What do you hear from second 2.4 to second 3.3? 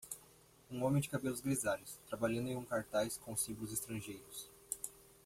em um cartaz